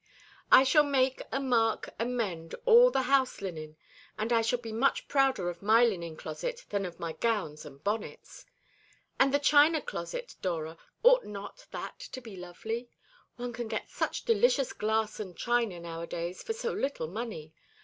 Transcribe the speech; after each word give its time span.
I 0.51 0.63
shall 0.63 0.83
make 0.83 1.21
and 1.31 1.47
mark 1.47 1.91
and 1.99 2.17
mend 2.17 2.55
all 2.65 2.89
the 2.89 3.03
house 3.03 3.39
linen; 3.39 3.77
and 4.17 4.33
I 4.33 4.41
shall 4.41 4.57
be 4.57 4.71
much 4.71 5.07
prouder 5.07 5.47
of 5.47 5.61
my 5.61 5.85
linen 5.85 6.17
closet 6.17 6.65
than 6.69 6.87
of 6.87 6.99
my 6.99 7.13
gowns 7.13 7.65
and 7.65 7.83
bonnets. 7.83 8.47
And 9.19 9.31
the 9.31 9.37
china 9.37 9.79
closet, 9.79 10.37
Dora, 10.41 10.77
ought 11.03 11.25
not 11.25 11.67
that 11.69 11.99
to 11.99 12.19
be 12.19 12.35
lovely? 12.35 12.89
One 13.35 13.53
can 13.53 13.67
get 13.67 13.91
such 13.91 14.25
delicious 14.25 14.73
glass 14.73 15.19
and 15.19 15.37
china 15.37 15.79
nowadays 15.79 16.41
for 16.41 16.53
so 16.53 16.73
little 16.73 17.07
money. 17.07 17.53